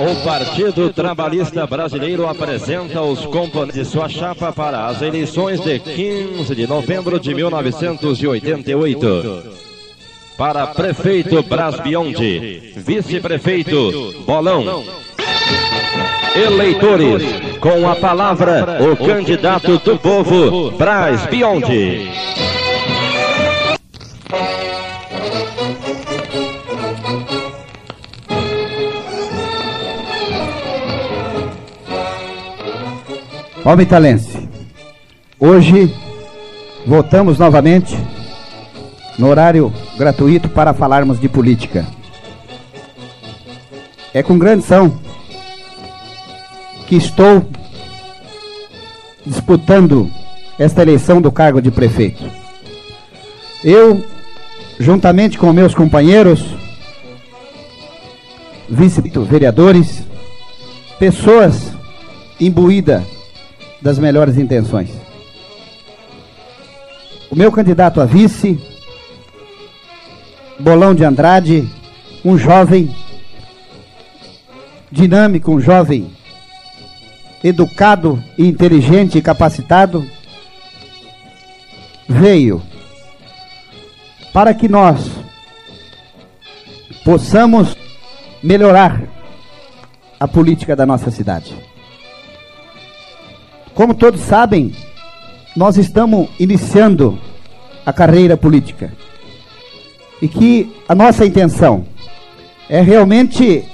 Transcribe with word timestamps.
O 0.00 0.16
Partido 0.24 0.90
Trabalhista 0.94 1.66
Brasileiro 1.66 2.26
apresenta 2.26 3.02
os 3.02 3.26
componentes 3.26 3.74
de 3.74 3.84
sua 3.84 4.08
chapa 4.08 4.50
para 4.50 4.86
as 4.86 5.02
eleições 5.02 5.60
de 5.60 5.78
15 5.78 6.54
de 6.54 6.66
novembro 6.66 7.20
de 7.20 7.34
1988. 7.34 9.42
Para 10.38 10.68
prefeito 10.68 11.42
Bras 11.42 11.78
Biondi, 11.80 12.72
vice-prefeito 12.76 14.22
Bolão. 14.24 14.82
Eleitores, 16.34 17.22
com 17.60 17.86
a 17.86 17.94
palavra, 17.94 18.78
o 18.80 18.96
candidato 18.96 19.78
do 19.80 19.98
povo, 19.98 20.70
Bras 20.70 21.26
Biondi. 21.26 22.29
Palmitalense, 33.62 34.48
hoje 35.38 35.94
voltamos 36.86 37.38
novamente 37.38 37.94
no 39.18 39.28
horário 39.28 39.70
gratuito 39.98 40.48
para 40.48 40.72
falarmos 40.72 41.20
de 41.20 41.28
política. 41.28 41.86
É 44.14 44.22
com 44.22 44.38
grande 44.38 44.64
são 44.64 44.98
que 46.88 46.96
estou 46.96 47.46
disputando 49.26 50.10
esta 50.58 50.80
eleição 50.80 51.20
do 51.20 51.30
cargo 51.30 51.60
de 51.60 51.70
prefeito. 51.70 52.24
Eu, 53.62 54.02
juntamente 54.78 55.36
com 55.36 55.52
meus 55.52 55.74
companheiros, 55.74 56.42
vice-vereadores, 58.70 60.02
pessoas 60.98 61.72
imbuídas 62.40 63.19
das 63.80 63.98
melhores 63.98 64.36
intenções. 64.36 64.90
O 67.30 67.36
meu 67.36 67.50
candidato 67.52 68.00
a 68.00 68.04
vice, 68.04 68.60
Bolão 70.58 70.94
de 70.94 71.04
Andrade, 71.04 71.68
um 72.24 72.36
jovem 72.36 72.94
dinâmico, 74.90 75.52
um 75.52 75.60
jovem 75.60 76.10
educado, 77.42 78.22
inteligente 78.36 79.16
e 79.16 79.22
capacitado, 79.22 80.04
veio 82.08 82.60
para 84.32 84.52
que 84.52 84.68
nós 84.68 85.10
possamos 87.04 87.76
melhorar 88.42 89.02
a 90.18 90.28
política 90.28 90.76
da 90.76 90.84
nossa 90.84 91.10
cidade. 91.10 91.69
Como 93.74 93.94
todos 93.94 94.20
sabem, 94.20 94.74
nós 95.56 95.76
estamos 95.76 96.28
iniciando 96.38 97.18
a 97.84 97.92
carreira 97.92 98.36
política. 98.36 98.92
E 100.20 100.28
que 100.28 100.74
a 100.88 100.94
nossa 100.94 101.24
intenção 101.24 101.84
é 102.68 102.80
realmente 102.80 103.64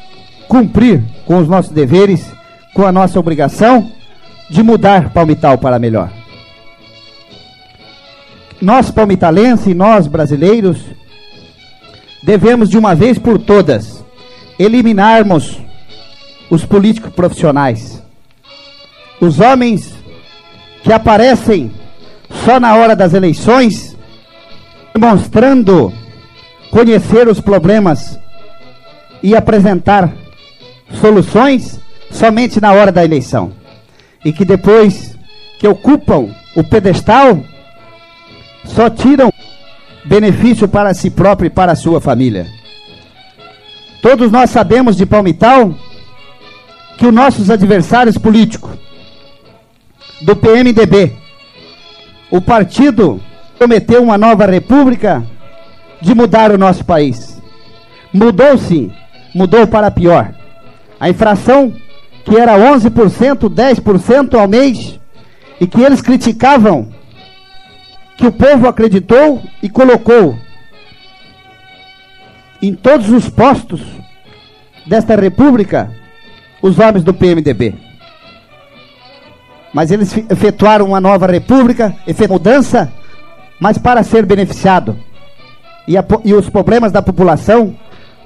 cumprir 0.48 1.02
com 1.24 1.38
os 1.38 1.48
nossos 1.48 1.72
deveres, 1.72 2.26
com 2.72 2.86
a 2.86 2.92
nossa 2.92 3.18
obrigação 3.18 3.90
de 4.48 4.62
mudar 4.62 5.10
Palmital 5.12 5.58
para 5.58 5.78
melhor. 5.78 6.10
Nós 8.60 8.90
palmitalenses 8.90 9.74
nós 9.74 10.06
brasileiros 10.06 10.78
devemos 12.22 12.70
de 12.70 12.78
uma 12.78 12.94
vez 12.94 13.18
por 13.18 13.38
todas 13.38 14.04
eliminarmos 14.58 15.60
os 16.50 16.64
políticos 16.64 17.12
profissionais. 17.12 17.95
Os 19.20 19.40
homens 19.40 19.94
que 20.82 20.92
aparecem 20.92 21.70
só 22.44 22.60
na 22.60 22.76
hora 22.76 22.94
das 22.94 23.14
eleições, 23.14 23.96
demonstrando 24.94 25.92
conhecer 26.70 27.28
os 27.28 27.40
problemas 27.40 28.18
e 29.22 29.34
apresentar 29.34 30.12
soluções 31.00 31.80
somente 32.10 32.60
na 32.60 32.72
hora 32.72 32.92
da 32.92 33.04
eleição. 33.04 33.52
E 34.24 34.32
que 34.32 34.44
depois 34.44 35.16
que 35.58 35.66
ocupam 35.66 36.28
o 36.54 36.62
pedestal, 36.62 37.40
só 38.64 38.90
tiram 38.90 39.32
benefício 40.04 40.68
para 40.68 40.94
si 40.94 41.10
próprio 41.10 41.46
e 41.46 41.50
para 41.50 41.72
a 41.72 41.76
sua 41.76 42.00
família. 42.00 42.46
Todos 44.02 44.30
nós 44.30 44.50
sabemos 44.50 44.96
de 44.96 45.06
Palmital 45.06 45.74
que 46.96 47.06
os 47.06 47.12
nossos 47.12 47.50
adversários 47.50 48.16
políticos 48.16 48.85
do 50.20 50.34
PMDB. 50.34 51.12
O 52.30 52.40
partido 52.40 53.20
prometeu 53.58 54.02
uma 54.02 54.18
nova 54.18 54.46
república 54.46 55.24
de 56.00 56.14
mudar 56.14 56.50
o 56.50 56.58
nosso 56.58 56.84
país. 56.84 57.40
Mudou 58.12 58.56
sim, 58.56 58.90
mudou 59.34 59.66
para 59.66 59.90
pior. 59.90 60.34
A 60.98 61.08
infração 61.08 61.72
que 62.24 62.36
era 62.36 62.58
11%, 62.58 63.48
10% 63.48 64.34
ao 64.34 64.48
mês, 64.48 64.98
e 65.60 65.66
que 65.66 65.80
eles 65.80 66.02
criticavam, 66.02 66.88
que 68.16 68.26
o 68.26 68.32
povo 68.32 68.66
acreditou 68.66 69.42
e 69.62 69.68
colocou 69.68 70.36
em 72.60 72.74
todos 72.74 73.10
os 73.10 73.28
postos 73.28 73.80
desta 74.86 75.14
república 75.14 75.92
os 76.62 76.78
homens 76.78 77.04
do 77.04 77.12
PMDB 77.12 77.85
mas 79.76 79.90
eles 79.90 80.16
efetuaram 80.30 80.86
uma 80.86 81.02
nova 81.02 81.26
república, 81.26 81.94
efetuaram 82.06 82.32
mudança, 82.32 82.90
mas 83.60 83.76
para 83.76 84.02
ser 84.02 84.24
beneficiado. 84.24 84.98
E, 85.86 85.98
a, 85.98 86.04
e 86.24 86.32
os 86.32 86.48
problemas 86.48 86.90
da 86.90 87.02
população 87.02 87.76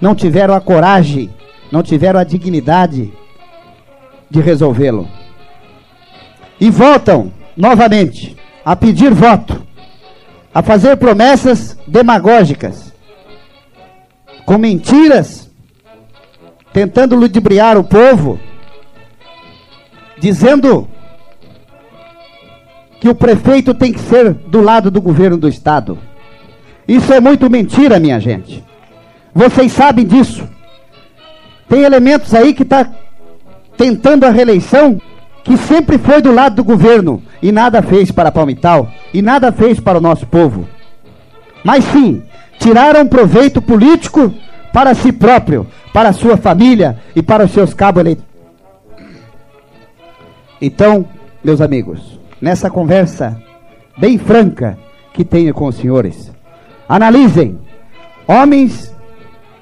não 0.00 0.14
tiveram 0.14 0.54
a 0.54 0.60
coragem, 0.60 1.28
não 1.72 1.82
tiveram 1.82 2.20
a 2.20 2.24
dignidade 2.24 3.12
de 4.30 4.40
resolvê-lo. 4.40 5.08
E 6.60 6.70
voltam 6.70 7.32
novamente 7.56 8.36
a 8.64 8.76
pedir 8.76 9.12
voto, 9.12 9.60
a 10.54 10.62
fazer 10.62 10.98
promessas 10.98 11.76
demagógicas, 11.84 12.94
com 14.46 14.56
mentiras, 14.56 15.50
tentando 16.72 17.16
ludibriar 17.16 17.76
o 17.76 17.82
povo, 17.82 18.38
dizendo 20.20 20.86
que 23.00 23.08
o 23.08 23.14
prefeito 23.14 23.72
tem 23.72 23.92
que 23.92 23.98
ser 23.98 24.34
do 24.34 24.60
lado 24.60 24.90
do 24.90 25.00
governo 25.00 25.38
do 25.38 25.48
estado. 25.48 25.98
Isso 26.86 27.12
é 27.12 27.18
muito 27.18 27.48
mentira, 27.48 27.98
minha 27.98 28.20
gente. 28.20 28.62
Vocês 29.34 29.72
sabem 29.72 30.06
disso. 30.06 30.46
Tem 31.66 31.82
elementos 31.82 32.34
aí 32.34 32.52
que 32.52 32.62
está 32.62 32.90
tentando 33.76 34.26
a 34.26 34.30
reeleição 34.30 35.00
que 35.42 35.56
sempre 35.56 35.96
foi 35.96 36.20
do 36.20 36.30
lado 36.30 36.56
do 36.56 36.64
governo 36.64 37.22
e 37.40 37.50
nada 37.50 37.80
fez 37.80 38.10
para 38.10 38.30
Palmital 38.30 38.90
e 39.14 39.22
nada 39.22 39.50
fez 39.50 39.80
para 39.80 39.96
o 39.96 40.00
nosso 40.00 40.26
povo. 40.26 40.68
Mas 41.64 41.84
sim, 41.86 42.22
tiraram 42.58 43.06
proveito 43.06 43.62
político 43.62 44.34
para 44.72 44.94
si 44.94 45.10
próprio, 45.10 45.66
para 45.92 46.12
sua 46.12 46.36
família 46.36 46.98
e 47.16 47.22
para 47.22 47.44
os 47.44 47.52
seus 47.52 47.72
cabos 47.72 48.00
eleitorais. 48.00 48.30
Então, 50.60 51.06
meus 51.42 51.62
amigos, 51.62 52.19
nessa 52.40 52.70
conversa 52.70 53.40
bem 53.98 54.18
franca 54.18 54.78
que 55.12 55.24
tenho 55.24 55.52
com 55.52 55.66
os 55.66 55.76
senhores. 55.76 56.32
Analisem 56.88 57.58
homens 58.26 58.94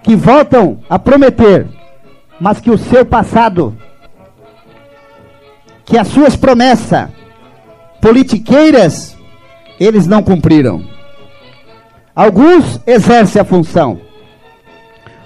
que 0.03 0.15
voltam 0.15 0.81
a 0.89 0.99
prometer, 0.99 1.67
mas 2.41 2.61
que 2.61 2.71
o 2.71 2.79
seu 2.79 3.05
passado, 3.05 3.77
que 5.85 5.99
as 5.99 6.09
suas 6.09 6.37
promessas 6.37 7.09
politiqueiras, 8.01 9.17
eles 9.81 10.07
não 10.07 10.23
cumpriram. 10.23 10.85
Alguns 12.15 12.81
exercem 12.87 13.41
a 13.41 13.45
função, 13.45 14.01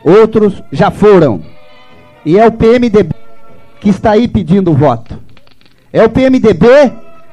outros 0.04 0.62
já 0.72 0.90
foram. 0.90 1.42
E 2.24 2.38
é 2.38 2.46
o 2.46 2.52
PMDB 2.52 3.14
que 3.80 3.88
está 3.88 4.12
aí 4.12 4.28
pedindo 4.28 4.72
voto. 4.72 5.18
É 5.92 6.04
o 6.04 6.08
PMDB 6.08 6.66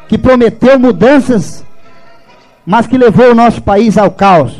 que 0.09 0.17
prometeu 0.17 0.79
mudanças, 0.79 1.63
mas 2.65 2.87
que 2.87 2.97
levou 2.97 3.31
o 3.31 3.35
nosso 3.35 3.61
país 3.61 3.95
ao 3.95 4.09
caos. 4.09 4.59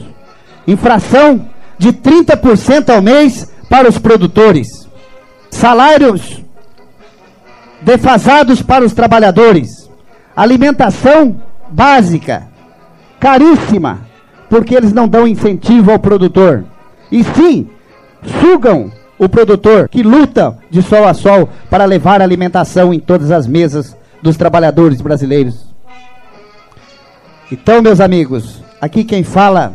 Infração 0.67 1.49
de 1.77 1.91
30% 1.91 2.89
ao 2.93 3.01
mês 3.01 3.51
para 3.67 3.89
os 3.89 3.97
produtores. 3.97 4.87
Salários 5.49 6.39
defasados 7.81 8.61
para 8.61 8.85
os 8.85 8.93
trabalhadores. 8.93 9.89
Alimentação 10.35 11.41
básica, 11.71 12.47
caríssima, 13.19 14.01
porque 14.49 14.75
eles 14.75 14.93
não 14.93 15.07
dão 15.07 15.27
incentivo 15.27 15.91
ao 15.91 15.97
produtor. 15.97 16.63
E 17.11 17.23
sim, 17.23 17.67
sugam 18.39 18.91
o 19.17 19.27
produtor 19.27 19.89
que 19.89 20.03
luta 20.03 20.57
de 20.69 20.83
sol 20.83 21.07
a 21.07 21.13
sol 21.15 21.49
para 21.71 21.85
levar 21.85 22.21
alimentação 22.21 22.93
em 22.93 22.99
todas 22.99 23.31
as 23.31 23.47
mesas 23.47 23.97
dos 24.21 24.38
trabalhadores 24.38 25.01
brasileiros. 25.01 25.66
Então, 27.51 27.81
meus 27.81 28.00
amigos, 28.00 28.62
aqui 28.80 29.04
quem 29.04 29.24
fala 29.24 29.74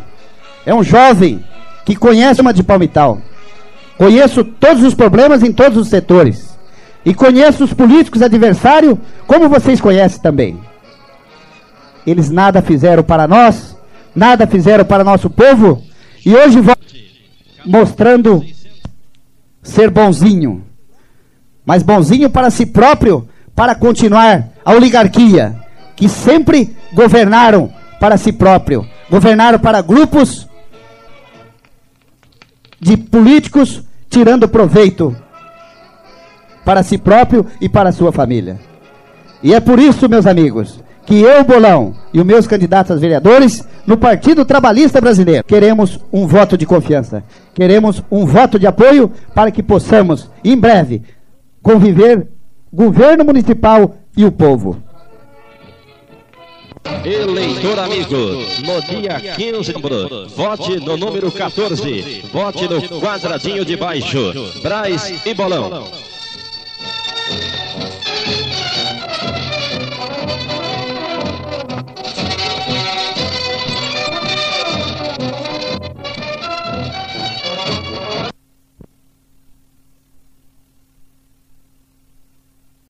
é 0.64 0.74
um 0.74 0.82
jovem 0.82 1.44
que 1.84 1.96
conhece 1.96 2.40
uma 2.40 2.52
de 2.52 2.62
Palmital. 2.62 3.20
Conheço 3.98 4.44
todos 4.44 4.82
os 4.82 4.94
problemas 4.94 5.42
em 5.42 5.52
todos 5.52 5.78
os 5.78 5.88
setores. 5.88 6.58
E 7.04 7.12
conheço 7.12 7.64
os 7.64 7.74
políticos 7.74 8.22
adversários, 8.22 8.96
como 9.26 9.48
vocês 9.48 9.80
conhecem 9.80 10.20
também. 10.22 10.58
Eles 12.06 12.30
nada 12.30 12.62
fizeram 12.62 13.02
para 13.02 13.28
nós, 13.28 13.76
nada 14.14 14.46
fizeram 14.46 14.84
para 14.84 15.04
nosso 15.04 15.28
povo, 15.28 15.82
e 16.24 16.34
hoje 16.34 16.60
vão 16.60 16.76
mostrando 17.64 18.44
ser 19.62 19.90
bonzinho. 19.90 20.64
Mas 21.64 21.82
bonzinho 21.82 22.30
para 22.30 22.50
si 22.50 22.66
próprio, 22.66 23.28
para 23.54 23.74
continuar 23.74 24.48
a 24.64 24.72
oligarquia, 24.72 25.54
que 25.94 26.08
sempre 26.08 26.76
governaram 26.92 27.72
para 28.00 28.16
si 28.16 28.32
próprio, 28.32 28.86
governaram 29.10 29.58
para 29.58 29.80
grupos 29.80 30.48
de 32.80 32.96
políticos 32.96 33.82
tirando 34.10 34.48
proveito 34.48 35.16
para 36.64 36.82
si 36.82 36.98
próprio 36.98 37.46
e 37.60 37.68
para 37.68 37.92
sua 37.92 38.12
família. 38.12 38.58
E 39.42 39.52
é 39.54 39.60
por 39.60 39.78
isso, 39.78 40.08
meus 40.08 40.26
amigos, 40.26 40.80
que 41.06 41.20
eu, 41.20 41.44
Bolão, 41.44 41.94
e 42.12 42.20
os 42.20 42.26
meus 42.26 42.46
candidatos 42.46 42.96
a 42.96 42.98
vereadores, 42.98 43.66
no 43.86 43.96
Partido 43.96 44.44
Trabalhista 44.44 45.00
Brasileiro, 45.00 45.44
queremos 45.44 46.00
um 46.12 46.26
voto 46.26 46.56
de 46.56 46.64
confiança. 46.64 47.22
Queremos 47.54 48.02
um 48.10 48.24
voto 48.24 48.58
de 48.58 48.66
apoio 48.66 49.12
para 49.34 49.50
que 49.50 49.62
possamos, 49.62 50.30
em 50.42 50.56
breve, 50.56 51.02
conviver 51.62 52.28
governo 52.74 53.24
municipal 53.24 53.94
e 54.16 54.24
o 54.24 54.32
povo. 54.32 54.82
Eleitor 57.04 57.78
amigo, 57.78 58.16
no 58.66 58.82
dia 58.82 59.20
15 59.36 59.72
de 59.72 59.80
novembro, 59.80 60.28
vote 60.28 60.80
no 60.80 60.96
número 60.96 61.30
14, 61.30 62.24
vote 62.32 62.68
no 62.68 63.00
quadradinho 63.00 63.64
de 63.64 63.76
baixo, 63.76 64.32
Braz 64.60 65.24
e 65.24 65.32
Bolão. 65.32 65.84